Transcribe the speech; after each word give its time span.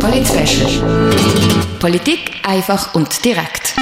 Polit 0.00 0.26
Politik 1.78 2.32
einfach 2.42 2.92
und 2.94 3.24
direkt. 3.24 3.76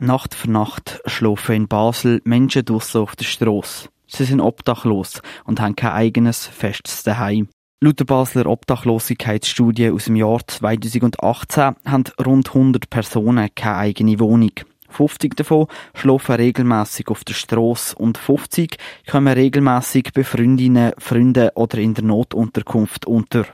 Nacht 0.00 0.34
für 0.34 0.50
Nacht 0.50 1.00
schlafen 1.06 1.54
in 1.54 1.68
Basel 1.68 2.20
Menschen 2.24 2.64
draussen 2.64 3.02
auf 3.02 3.14
der 3.14 3.26
Strasse. 3.26 3.90
Sie 4.08 4.24
sind 4.24 4.40
obdachlos 4.40 5.22
und 5.44 5.60
haben 5.60 5.76
kein 5.76 5.92
eigenes 5.92 6.48
festes 6.48 7.04
Daheim. 7.04 7.48
Laut 7.80 8.00
der 8.00 8.04
Basler 8.06 8.46
Obdachlosigkeitsstudie 8.46 9.90
aus 9.90 10.06
dem 10.06 10.16
Jahr 10.16 10.40
2018 10.44 11.76
haben 11.86 12.04
rund 12.26 12.48
100 12.48 12.90
Personen 12.90 13.48
keine 13.54 13.76
eigene 13.76 14.18
Wohnung. 14.18 14.52
50 14.90 15.36
davon 15.36 15.66
schlafen 15.94 16.36
regelmäßig 16.36 17.08
auf 17.08 17.24
der 17.24 17.34
Strasse 17.34 17.96
und 17.96 18.18
50 18.18 18.76
kommen 19.10 19.32
regelmäßig 19.32 20.12
bei 20.14 20.24
Freundinnen, 20.24 20.92
Freunden 20.98 21.50
oder 21.54 21.78
in 21.78 21.94
der 21.94 22.04
Notunterkunft 22.04 23.06
unter. 23.06 23.46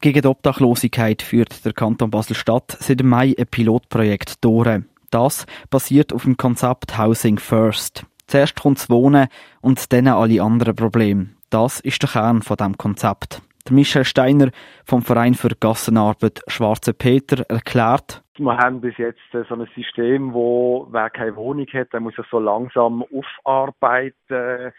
Gegen 0.00 0.22
die 0.22 0.28
Obdachlosigkeit 0.28 1.20
führt 1.20 1.64
der 1.64 1.74
Kanton 1.74 2.10
Basel-Stadt 2.10 2.76
seit 2.80 3.02
Mai 3.02 3.34
ein 3.38 3.46
Pilotprojekt 3.50 4.42
durch. 4.42 4.80
Das 5.10 5.44
basiert 5.68 6.12
auf 6.12 6.22
dem 6.22 6.36
Konzept 6.36 6.96
Housing 6.96 7.38
First. 7.38 8.06
Zuerst 8.26 8.60
kommt 8.60 8.78
das 8.78 8.88
Wohnen 8.88 9.28
und 9.60 9.92
dann 9.92 10.08
alle 10.08 10.42
anderen 10.42 10.76
Probleme. 10.76 11.30
Das 11.50 11.80
ist 11.80 12.00
der 12.00 12.10
Kern 12.10 12.42
von 12.42 12.56
dem 12.56 12.78
Konzept. 12.78 13.42
Der 13.70 13.76
Michel 13.76 14.04
Steiner 14.04 14.50
vom 14.84 15.02
Verein 15.02 15.34
für 15.34 15.50
Gassenarbeit 15.60 16.40
Schwarze 16.48 16.92
Peter 16.92 17.44
erklärt, 17.48 18.20
wir 18.36 18.56
haben 18.56 18.80
bis 18.80 18.96
jetzt 18.96 19.20
so 19.32 19.54
ein 19.54 19.68
System, 19.76 20.32
wo 20.32 20.88
wer 20.90 21.08
keine 21.08 21.36
Wohnung 21.36 21.66
hat, 21.72 21.92
der 21.92 22.00
muss 22.00 22.16
sich 22.16 22.26
so 22.30 22.40
langsam 22.40 23.04
aufarbeiten, 23.14 24.72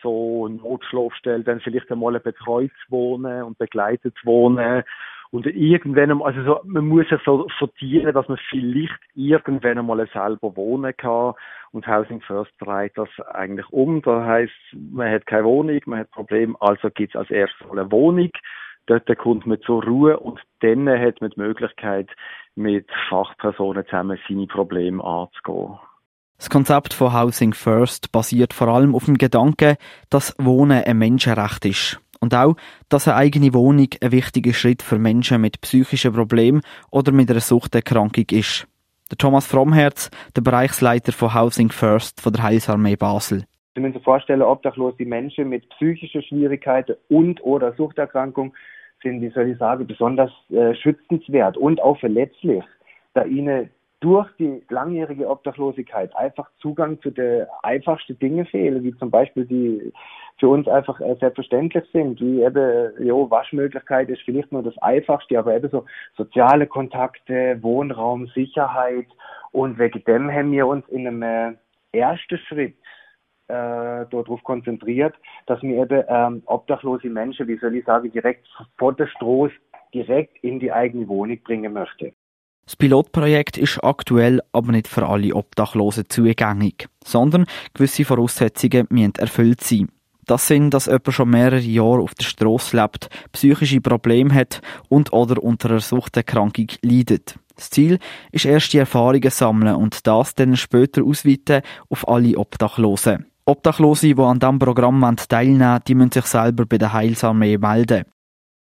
so 0.00 0.46
Notschlafstellen, 0.46 1.42
dann 1.42 1.60
vielleicht 1.60 1.90
einmal 1.90 2.20
betreut 2.20 2.70
wohnen 2.88 3.42
und 3.42 3.58
begleitet 3.58 4.14
wohnen 4.22 4.84
und 5.36 5.44
irgendwann, 5.44 6.22
also 6.22 6.42
so, 6.44 6.60
man 6.64 6.86
muss 6.86 7.04
ja 7.10 7.20
so 7.22 7.46
sortieren, 7.58 8.14
dass 8.14 8.26
man 8.26 8.38
vielleicht 8.48 8.98
irgendwann 9.14 9.76
einmal 9.76 10.08
selber 10.10 10.56
wohnen 10.56 10.96
kann. 10.96 11.34
Und 11.72 11.86
Housing 11.86 12.22
First 12.22 12.52
dreht 12.58 12.92
das 12.96 13.10
eigentlich 13.34 13.68
um. 13.68 14.00
Da 14.00 14.24
heißt, 14.24 14.52
man 14.72 15.12
hat 15.12 15.26
keine 15.26 15.44
Wohnung, 15.44 15.78
man 15.84 15.98
hat 15.98 16.10
Problem, 16.10 16.56
also 16.58 16.88
gibt 16.88 17.14
es 17.14 17.20
als 17.20 17.30
erstes 17.30 17.70
eine 17.70 17.92
Wohnung. 17.92 18.30
Dort 18.86 19.06
kommt 19.18 19.46
man 19.46 19.60
zur 19.60 19.84
Ruhe 19.84 20.18
und 20.18 20.40
dann 20.60 20.88
hat 20.88 21.20
man 21.20 21.28
die 21.28 21.40
Möglichkeit, 21.40 22.08
mit 22.54 22.88
Fachpersonen 23.10 23.84
zusammen 23.84 24.18
seine 24.26 24.46
Probleme 24.46 25.04
anzugehen. 25.04 25.78
Das 26.38 26.48
Konzept 26.48 26.94
von 26.94 27.12
Housing 27.12 27.52
First 27.52 28.10
basiert 28.10 28.54
vor 28.54 28.68
allem 28.68 28.94
auf 28.94 29.04
dem 29.04 29.18
Gedanken, 29.18 29.76
dass 30.08 30.34
Wohnen 30.38 30.82
ein 30.82 30.98
Menschenrecht 30.98 31.66
ist. 31.66 32.00
Und 32.20 32.34
auch, 32.34 32.56
dass 32.88 33.08
eine 33.08 33.16
eigene 33.16 33.54
Wohnung 33.54 33.88
ein 34.00 34.12
wichtiger 34.12 34.52
Schritt 34.52 34.82
für 34.82 34.98
Menschen 34.98 35.40
mit 35.40 35.60
psychischen 35.60 36.12
Problemen 36.12 36.62
oder 36.90 37.12
mit 37.12 37.30
einer 37.30 37.40
Suchterkrankung 37.40 38.26
ist. 38.30 38.66
Der 39.10 39.18
Thomas 39.18 39.46
Frommherz, 39.46 40.10
der 40.34 40.42
Bereichsleiter 40.42 41.12
von 41.12 41.34
Housing 41.34 41.70
First 41.70 42.20
von 42.20 42.32
der 42.32 42.42
Heilsarmee 42.42 42.96
Basel. 42.96 43.44
Sie 43.74 43.80
müssen 43.80 43.94
sich 43.94 44.02
vorstellen, 44.02 44.42
obdachlose 44.42 45.04
Menschen 45.04 45.50
mit 45.50 45.68
psychischen 45.68 46.22
Schwierigkeiten 46.22 46.96
und 47.08 47.44
oder 47.44 47.74
Suchterkrankung 47.74 48.54
sind, 49.02 49.20
wie 49.20 49.30
soll 49.30 49.50
ich 49.50 49.58
sagen, 49.58 49.86
besonders 49.86 50.30
äh, 50.50 50.74
schützenswert 50.74 51.56
und 51.56 51.80
auch 51.82 51.98
verletzlich, 51.98 52.64
da 53.14 53.24
ihnen 53.24 53.70
durch 54.00 54.28
die 54.38 54.62
langjährige 54.68 55.28
Obdachlosigkeit 55.28 56.14
einfach 56.16 56.50
Zugang 56.60 57.00
zu 57.00 57.10
den 57.10 57.46
einfachsten 57.62 58.18
Dingen 58.18 58.46
fehlen, 58.46 58.82
wie 58.82 58.96
zum 58.96 59.10
Beispiel 59.10 59.46
die 59.46 59.92
für 60.38 60.48
uns 60.48 60.68
einfach 60.68 61.00
äh, 61.00 61.16
selbstverständlich 61.18 61.84
sind, 61.92 62.20
wie 62.20 62.42
eben, 62.42 62.92
jo, 63.04 63.30
Waschmöglichkeit 63.30 64.08
ist 64.08 64.22
vielleicht 64.22 64.52
nur 64.52 64.62
das 64.62 64.76
Einfachste, 64.78 65.38
aber 65.38 65.56
eben 65.56 65.70
so 65.70 65.84
soziale 66.16 66.66
Kontakte, 66.66 67.58
Wohnraum, 67.62 68.26
Sicherheit 68.28 69.06
und 69.52 69.78
wegen 69.78 70.04
dem 70.04 70.30
haben 70.30 70.52
wir 70.52 70.66
uns 70.66 70.86
in 70.88 71.06
einem 71.06 71.22
äh, 71.22 71.52
ersten 71.92 72.38
Schritt 72.38 72.76
äh, 73.48 74.04
darauf 74.10 74.42
konzentriert, 74.42 75.14
dass 75.46 75.62
wir 75.62 75.82
eben 75.82 76.04
ähm, 76.08 76.42
obdachlose 76.46 77.08
Menschen, 77.08 77.48
wie 77.48 77.58
soll 77.58 77.76
ich 77.76 77.84
sagen, 77.84 78.10
direkt 78.10 78.46
vor 78.76 78.92
der 78.92 79.06
Stroß 79.06 79.52
direkt 79.94 80.36
in 80.42 80.60
die 80.60 80.72
eigene 80.72 81.08
Wohnung 81.08 81.38
bringen 81.42 81.72
möchte. 81.72 82.12
Das 82.66 82.74
Pilotprojekt 82.74 83.58
ist 83.58 83.78
aktuell 83.84 84.42
aber 84.52 84.72
nicht 84.72 84.88
für 84.88 85.06
alle 85.06 85.32
Obdachlosen 85.32 86.08
zugänglich, 86.08 86.88
sondern 87.04 87.46
gewisse 87.72 88.04
Voraussetzungen 88.04 88.88
müssen 88.90 89.14
erfüllt 89.14 89.62
sein. 89.62 89.88
Das 90.26 90.48
sind, 90.48 90.70
dass 90.74 90.86
jemand 90.86 91.12
schon 91.12 91.30
mehrere 91.30 91.60
Jahre 91.60 92.02
auf 92.02 92.14
der 92.14 92.24
Straße 92.24 92.76
lebt, 92.76 93.08
psychische 93.32 93.80
Probleme 93.80 94.34
hat 94.34 94.60
und 94.88 95.12
oder 95.12 95.42
unter 95.42 95.70
einer 95.70 95.80
Suchterkrankung 95.80 96.66
leidet. 96.82 97.38
Das 97.54 97.70
Ziel 97.70 97.98
ist 98.32 98.44
erst 98.44 98.72
die 98.72 98.78
Erfahrungen 98.78 99.30
sammeln 99.30 99.76
und 99.76 100.06
das 100.06 100.34
dann 100.34 100.56
später 100.56 101.04
ausweiten 101.04 101.62
auf 101.88 102.06
alle 102.08 102.36
Obdachlosen. 102.36 103.26
Obdachlose, 103.46 104.14
die 104.14 104.20
an 104.20 104.40
diesem 104.40 104.58
Programm 104.58 105.16
teilnehmen 105.28 105.80
die 105.86 105.94
müssen 105.94 106.12
sich 106.12 106.26
selber 106.26 106.66
bei 106.66 106.78
der 106.78 106.92
Heilsarmee 106.92 107.58
melden. 107.58 108.04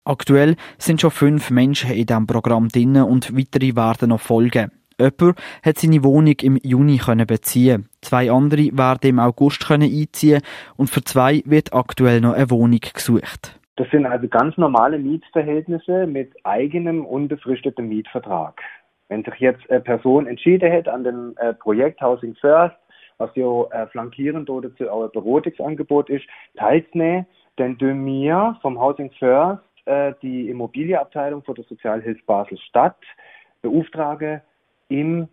Aktuell 0.03 0.55
sind 0.79 0.99
schon 0.99 1.11
fünf 1.11 1.51
Menschen 1.51 1.91
in 1.91 2.07
diesem 2.07 2.25
Programm 2.25 2.69
drin 2.69 2.97
und 2.97 3.37
weitere 3.37 3.75
werden 3.75 4.09
noch 4.09 4.19
folgen. 4.19 4.71
Jemand 5.01 5.39
hat 5.63 5.77
seine 5.77 6.03
Wohnung 6.03 6.35
im 6.41 6.57
Juni 6.63 6.99
beziehen. 7.27 7.89
Zwei 8.01 8.31
andere 8.31 8.69
werden 8.77 9.09
im 9.09 9.19
August 9.19 9.69
einziehen 9.69 10.41
und 10.77 10.89
für 10.89 11.03
zwei 11.03 11.41
wird 11.45 11.73
aktuell 11.73 12.21
noch 12.21 12.33
eine 12.33 12.49
Wohnung 12.49 12.79
gesucht. 12.93 13.59
Das 13.77 13.89
sind 13.89 14.05
also 14.05 14.27
ganz 14.27 14.57
normale 14.57 14.99
Mietverhältnisse 14.99 16.05
mit 16.05 16.33
eigenem 16.43 17.05
unbefristetem 17.05 17.87
Mietvertrag. 17.87 18.61
Wenn 19.09 19.23
sich 19.23 19.35
jetzt 19.39 19.69
eine 19.69 19.81
Person 19.81 20.27
entschieden 20.27 20.71
hätte 20.71 20.93
an 20.93 21.03
dem 21.03 21.35
äh, 21.37 21.53
Projekt 21.53 22.01
Housing 22.01 22.35
First, 22.35 22.75
was 23.17 23.29
ja 23.35 23.63
äh, 23.71 23.87
flankierend 23.87 24.49
oder 24.49 24.73
zu 24.75 24.91
ein 24.91 25.09
Beratungsangebot 25.11 26.09
ist, 26.09 26.25
teilzunehmen, 26.55 27.25
dann 27.57 27.77
tun 27.77 28.05
wir 28.05 28.57
vom 28.61 28.79
Housing 28.79 29.11
First 29.17 29.63
äh, 29.85 30.13
die 30.21 30.49
Immobilienabteilung 30.49 31.43
von 31.43 31.55
der 31.55 31.65
Sozialhilfe 31.65 32.21
Basel-Stadt 32.25 32.97
beauftragen, 33.61 34.41
ihm 34.91 35.27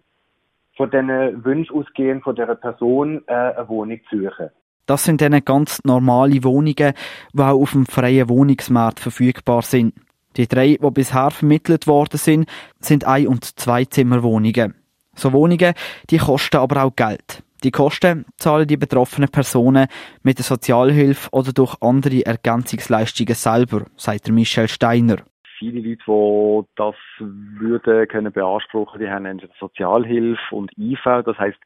von 0.76 0.90
diesen 0.90 1.44
Wünschen 1.44 1.76
ausgehend 1.76 2.22
von 2.22 2.36
der 2.36 2.46
Person 2.54 3.22
äh, 3.26 3.32
eine 3.32 3.68
Wohnung 3.68 4.00
zu 4.08 4.22
suchen. 4.22 4.50
Das 4.86 5.04
sind 5.04 5.20
dann 5.20 5.44
ganz 5.44 5.84
normale 5.84 6.42
Wohnungen, 6.44 6.94
die 7.34 7.42
auch 7.42 7.60
auf 7.60 7.72
dem 7.72 7.84
freien 7.84 8.28
Wohnungsmarkt 8.28 9.00
verfügbar 9.00 9.60
sind. 9.62 9.92
Die 10.36 10.46
drei, 10.46 10.78
die 10.80 10.90
bisher 10.90 11.30
vermittelt 11.30 11.86
worden 11.86 12.16
sind, 12.16 12.48
sind 12.80 13.04
Ein- 13.04 13.26
und 13.26 13.58
Zweizimmerwohnungen. 13.58 14.74
So 15.14 15.32
Wohnungen, 15.32 15.74
die 16.10 16.18
kosten 16.18 16.58
aber 16.58 16.84
auch 16.84 16.96
Geld. 16.96 17.42
Die 17.64 17.72
Kosten 17.72 18.24
zahlen 18.36 18.68
die 18.68 18.76
betroffenen 18.76 19.28
Personen 19.28 19.88
mit 20.22 20.38
der 20.38 20.44
Sozialhilfe 20.44 21.28
oder 21.32 21.52
durch 21.52 21.74
andere 21.80 22.24
Ergänzungsleistungen 22.24 23.34
selber, 23.34 23.86
sagt 23.96 24.30
Michel 24.30 24.68
Steiner. 24.68 25.16
Viele 25.58 25.80
Leute, 25.80 26.02
die 26.06 26.68
das 26.76 26.94
würden 27.18 28.08
können 28.08 28.32
beanspruchen, 28.32 29.00
die 29.00 29.10
haben 29.10 29.40
Sozialhilfe 29.58 30.54
und 30.54 30.70
IV. 30.78 31.00
Das 31.24 31.38
heißt, 31.38 31.58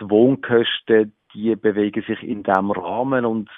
die 0.00 0.08
Wohnkosten, 0.08 1.12
die 1.34 1.54
bewegen 1.56 2.02
sich 2.02 2.22
in 2.22 2.42
diesem 2.42 2.70
Rahmen 2.70 3.24
und 3.24 3.50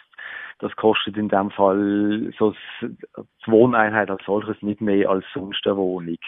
das 0.62 0.74
kostet 0.76 1.16
in 1.16 1.28
dem 1.28 1.50
Fall 1.50 2.32
so 2.38 2.54
die 2.80 3.50
Wohneinheit 3.50 4.10
als 4.10 4.24
solches 4.24 4.62
nicht 4.62 4.80
mehr 4.80 5.10
als 5.10 5.24
sonst 5.34 5.66
eine 5.66 5.76
Wohnung. 5.76 6.18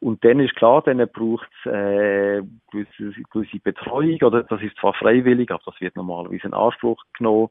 Und 0.00 0.22
dann 0.22 0.38
ist 0.38 0.54
klar, 0.54 0.82
dann 0.82 0.98
braucht 1.08 1.48
es 1.64 1.72
äh, 1.72 2.42
gewisse, 2.70 3.22
gewisse 3.30 3.58
Betreuung, 3.60 4.18
oder 4.22 4.42
das 4.42 4.60
ist 4.60 4.76
zwar 4.76 4.92
freiwillig, 4.92 5.50
aber 5.50 5.62
das 5.64 5.80
wird 5.80 5.96
normalerweise 5.96 6.46
in 6.46 6.54
Anspruch 6.54 7.02
genommen. 7.16 7.48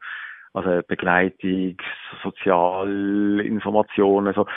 Also 0.53 0.81
Begleitung, 0.87 1.75
Sozialinformationen. 2.23 4.33
So. 4.33 4.47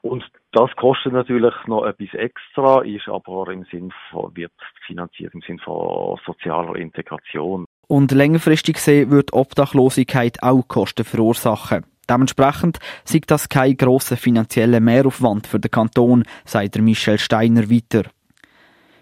Und 0.00 0.24
das 0.52 0.70
kostet 0.76 1.12
natürlich 1.12 1.52
noch 1.66 1.84
etwas 1.84 2.14
extra, 2.14 2.80
ist 2.82 3.08
aber 3.08 3.52
im 3.52 3.66
Sinn 3.70 3.92
von, 4.10 4.34
wird 4.34 4.52
finanziert 4.86 5.34
im 5.34 5.42
Sinn 5.42 5.58
von 5.58 6.18
sozialer 6.24 6.76
Integration. 6.76 7.66
Und 7.86 8.12
längerfristig 8.12 8.76
gesehen 8.76 9.10
wird 9.10 9.34
Obdachlosigkeit 9.34 10.42
auch 10.42 10.66
Kosten 10.66 11.04
verursachen. 11.04 11.84
Dementsprechend 12.08 12.78
sieht 13.04 13.30
das 13.30 13.48
kein 13.48 13.76
grosser 13.76 14.16
finanzieller 14.16 14.80
Mehraufwand 14.80 15.46
für 15.46 15.60
den 15.60 15.70
Kanton, 15.70 16.24
sagt 16.44 16.78
Michel 16.78 17.18
Steiner 17.18 17.70
weiter. 17.70 18.08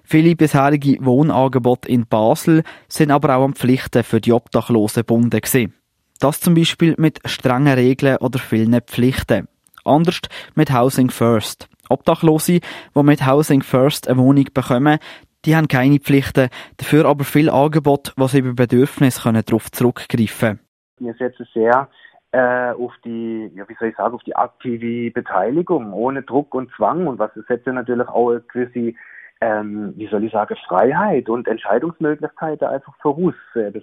Viele 0.05 0.35
bisherige 0.35 0.99
Wohnangebote 1.05 1.89
in 1.89 2.07
Basel 2.07 2.65
sind 2.89 3.13
aber 3.13 3.37
auch 3.37 3.45
an 3.45 3.55
Pflichten 3.55 4.03
für 4.03 4.21
die 4.21 4.33
Obdachlosen 4.33 5.03
gebunden 5.03 5.41
gewesen. 5.41 5.80
Das 6.21 6.39
zum 6.39 6.55
Beispiel 6.55 6.95
mit 6.99 7.19
strengen 7.25 7.73
Regeln 7.73 8.19
oder 8.19 8.39
vielen 8.39 8.79
Pflichten. 8.83 9.49
Anders 9.87 10.21
mit 10.55 10.71
Housing 10.71 11.09
First. 11.09 11.67
Obdachlose, 11.89 12.61
die 12.95 13.03
mit 13.03 13.27
Housing 13.27 13.63
First 13.63 14.07
eine 14.07 14.19
Wohnung 14.19 14.45
bekommen, 14.53 14.99
die 15.47 15.57
haben 15.57 15.67
keine 15.67 15.99
Pflichten, 15.99 16.51
dafür 16.77 17.07
aber 17.07 17.25
viel 17.25 17.49
Angebot, 17.49 18.13
was 18.17 18.33
sie 18.33 18.41
über 18.41 18.53
Bedürfnisse 18.53 19.33
darauf 19.33 19.73
zurückgreifen 19.73 20.59
können. 20.59 20.61
Wir 20.99 21.15
setzen 21.15 21.49
sehr 21.55 21.89
äh, 22.33 22.73
auf 22.73 22.93
die, 23.03 23.51
ja, 23.55 23.67
wie 23.67 23.77
soll 23.81 23.89
ich 23.89 23.97
sagen, 23.97 24.15
auf 24.15 24.23
die 24.23 24.37
aktive 24.37 25.11
Beteiligung, 25.13 25.95
ohne 25.95 26.23
Druck 26.23 26.55
und 26.55 26.71
Zwang 26.77 27.07
und 27.07 27.19
was 27.19 27.31
setzt 27.49 27.67
ja 27.67 27.73
natürlich 27.73 28.09
auch 28.09 28.31
eine 28.31 28.43
gewisse 28.43 28.95
ähm, 29.41 29.95
wie 29.97 30.07
soll 30.09 30.25
ich 30.25 30.33
sagen, 30.33 30.57
Freiheit 30.69 31.29
und 31.29 31.49
Entscheidungsmöglichkeiten 31.49 32.69
einfach 32.69 32.95
voraus. 33.01 33.35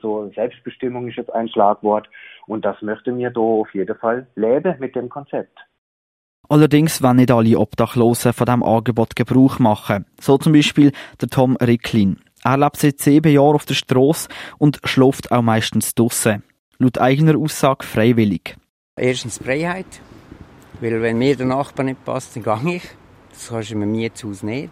So 0.02 0.32
Selbstbestimmung 0.36 1.08
ist 1.08 1.18
jetzt 1.18 1.34
ein 1.34 1.50
Schlagwort 1.50 2.08
und 2.46 2.64
das 2.64 2.82
möchte 2.82 3.12
mir 3.12 3.32
da 3.32 3.42
auf 3.42 3.74
jeden 3.74 3.98
Fall 3.98 4.28
leben 4.36 4.76
mit 4.80 4.96
dem 4.96 5.10
Konzept. 5.10 5.58
Allerdings 6.50 7.02
wollen 7.02 7.18
nicht 7.18 7.32
alle 7.32 7.58
Obdachlosen 7.58 8.32
von 8.34 8.46
diesem 8.46 8.64
Angebot 8.64 9.16
Gebrauch 9.16 9.60
machen. 9.60 10.06
So 10.22 10.38
zum 10.38 10.54
Beispiel 10.54 10.92
der 11.20 11.28
Tom 11.28 11.58
Ricklin. 11.58 12.20
Er 12.44 12.58
lebt 12.58 12.78
seit 12.78 13.00
sieben 13.00 13.34
Jahren 13.34 13.56
auf 13.56 13.66
der 13.66 13.74
Straße 13.74 14.30
und 14.58 14.80
schläft 14.86 15.32
auch 15.32 15.42
meistens 15.42 15.96
draussen. 15.96 16.44
Laut 16.78 17.00
eigener 17.00 17.38
Aussage 17.38 17.84
freiwillig. 17.84 18.56
Erstens 18.96 19.40
Freiheit, 19.40 20.02
weil 20.80 21.02
wenn 21.02 21.18
mir 21.18 21.36
der 21.36 21.48
Nachbar 21.48 21.84
nicht 21.84 22.06
passt, 22.06 22.36
dann 22.36 22.44
gehe 22.44 22.76
ich. 22.76 22.84
Das 23.32 23.50
kannst 23.50 23.72
du 23.72 23.76
in 23.76 23.82
einem 23.82 23.92
Mietshaus 23.92 24.44
nicht. 24.44 24.70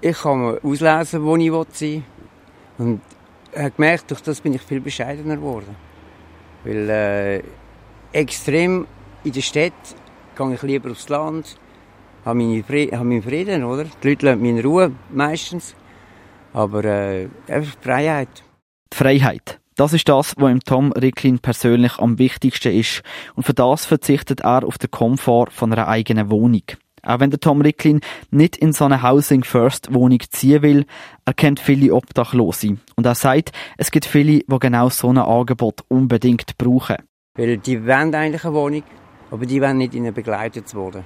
Ich 0.00 0.18
kann 0.18 0.58
auslesen, 0.62 1.24
wo 1.24 1.36
ich 1.36 1.50
sein 1.50 1.78
will. 1.78 2.02
Und 2.78 3.00
habe 3.56 3.70
gemerkt, 3.70 4.10
durch 4.10 4.20
das 4.20 4.40
bin 4.40 4.54
ich 4.54 4.62
viel 4.62 4.80
bescheidener 4.80 5.36
geworden. 5.36 5.76
Weil 6.64 6.90
äh, 6.90 7.42
extrem 8.12 8.86
in 9.22 9.32
der 9.32 9.40
Stadt 9.40 9.72
gehe 10.36 10.54
ich 10.54 10.62
lieber 10.62 10.90
aufs 10.90 11.08
Land, 11.08 11.56
habe, 12.24 12.38
meine 12.38 12.62
Frieden, 12.64 12.96
habe 12.96 13.08
meinen 13.08 13.22
Frieden, 13.22 13.64
oder? 13.64 13.84
Die 13.84 14.08
Leute 14.08 14.26
lassen 14.26 14.42
mich 14.42 14.64
Ruhe, 14.64 14.92
meistens. 15.10 15.74
Aber 16.52 16.84
äh, 16.84 17.28
einfach 17.48 17.76
Freiheit. 17.80 18.44
Die 18.92 18.96
Freiheit. 18.96 19.60
Das 19.76 19.92
ist 19.92 20.08
das, 20.08 20.34
was 20.36 20.52
im 20.52 20.60
Tom 20.60 20.92
Ricklin 20.92 21.40
persönlich 21.40 21.98
am 21.98 22.18
wichtigsten 22.18 22.72
ist. 22.72 23.02
Und 23.34 23.44
für 23.44 23.54
das 23.54 23.84
verzichtet 23.84 24.40
er 24.42 24.64
auf 24.64 24.78
den 24.78 24.90
Komfort 24.90 25.50
von 25.50 25.72
einer 25.72 25.88
eigenen 25.88 26.30
Wohnung. 26.30 26.62
Auch 27.04 27.20
wenn 27.20 27.30
der 27.30 27.40
Tom 27.40 27.60
Ricklin 27.60 28.00
nicht 28.30 28.56
in 28.56 28.72
so 28.72 28.84
eine 28.84 29.02
Housing 29.02 29.44
First 29.44 29.92
Wohnung 29.92 30.20
ziehen 30.30 30.62
will, 30.62 30.86
er 31.24 31.34
kennt 31.34 31.60
viele 31.60 31.94
Obdachlose. 31.94 32.78
Und 32.96 33.06
er 33.06 33.14
sagt, 33.14 33.52
es 33.76 33.90
gibt 33.90 34.06
viele, 34.06 34.40
die 34.40 34.58
genau 34.58 34.88
so 34.88 35.08
ein 35.08 35.18
Angebot 35.18 35.84
unbedingt 35.88 36.56
brauchen. 36.58 36.96
Weil 37.36 37.58
die 37.58 37.86
wollen 37.86 38.14
eigentlich 38.14 38.44
eine 38.44 38.54
Wohnung, 38.54 38.82
aber 39.30 39.46
die 39.46 39.60
wollen 39.60 39.78
nicht 39.78 39.94
in 39.94 40.02
eine 40.02 40.12
begleitet 40.12 40.74
werden. 40.74 41.04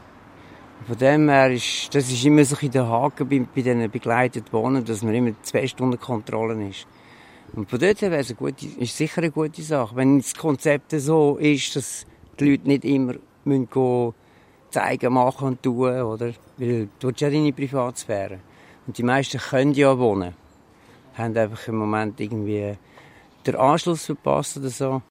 Von 0.86 0.96
dem 0.96 1.28
her 1.28 1.50
ist, 1.50 1.94
das 1.94 2.10
ist 2.10 2.24
immer 2.24 2.44
so 2.44 2.56
in 2.60 2.70
der 2.70 2.88
Haken 2.88 3.28
bei, 3.28 3.40
bei 3.40 3.62
diesen 3.62 3.90
begleiteten 3.90 4.52
Wohnen, 4.52 4.84
dass 4.84 5.02
man 5.02 5.14
immer 5.14 5.32
zwei 5.42 5.66
Stunden 5.66 5.98
Kontrollen 5.98 6.70
ist. 6.70 6.86
Und 7.54 7.68
von 7.68 7.78
dort 7.78 8.00
her 8.00 8.10
wäre 8.10 8.20
es 8.20 8.36
gute, 8.36 8.66
ist 8.66 8.96
sicher 8.96 9.18
eine 9.18 9.30
gute 9.30 9.62
Sache. 9.62 9.96
Wenn 9.96 10.18
das 10.18 10.34
Konzept 10.34 10.92
so 10.92 11.36
ist, 11.36 11.74
dass 11.76 12.06
die 12.38 12.50
Leute 12.50 12.68
nicht 12.68 12.84
immer 12.84 13.14
müssen 13.44 13.68
gehen, 13.70 14.14
zeigen, 14.70 15.12
machen 15.12 15.48
und 15.48 15.62
tun, 15.62 16.00
oder? 16.02 16.32
Weil 16.56 16.88
du 16.98 17.10
hast 17.10 17.20
ja 17.20 17.30
deine 17.30 17.52
Privatsphäre. 17.52 18.38
Und 18.86 18.96
die 18.96 19.02
meisten 19.02 19.38
können 19.38 19.74
ja 19.74 19.98
wohnen. 19.98 20.34
Haben 21.14 21.36
einfach 21.36 21.68
im 21.68 21.76
Moment 21.76 22.20
irgendwie 22.20 22.76
den 23.46 23.56
Anschluss 23.56 24.06
verpasst 24.06 24.56
oder 24.56 24.70
so. 24.70 25.02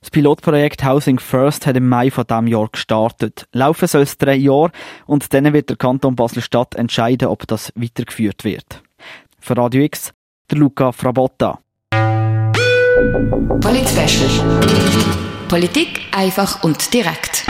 Das 0.00 0.10
Pilotprojekt 0.10 0.82
Housing 0.82 1.18
First 1.18 1.66
hat 1.66 1.76
im 1.76 1.88
Mai 1.88 2.10
von 2.10 2.24
diesem 2.26 2.46
Jahr 2.46 2.68
gestartet. 2.72 3.46
Laufen 3.52 3.86
soll 3.86 4.02
es 4.02 4.16
drei 4.16 4.34
Jahre 4.34 4.72
und 5.04 5.34
dann 5.34 5.52
wird 5.52 5.68
der 5.68 5.76
Kanton 5.76 6.16
Basel-Stadt 6.16 6.74
entscheiden, 6.74 7.28
ob 7.28 7.46
das 7.46 7.70
weitergeführt 7.74 8.44
wird. 8.44 8.82
Für 9.38 9.58
Radio 9.58 9.82
X, 9.82 10.14
der 10.50 10.58
Luca 10.58 10.92
Frabotta. 10.92 11.58
Polit 13.60 13.90
Politik 15.48 16.00
einfach 16.12 16.62
und 16.62 16.94
direkt. 16.94 17.44